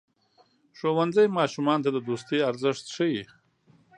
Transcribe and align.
ښوونځی 0.77 1.27
ماشومانو 1.37 1.83
ته 1.85 1.89
د 1.93 1.97
دوستۍ 2.07 2.39
ارزښت 2.49 2.85
ښيي. 2.95 3.23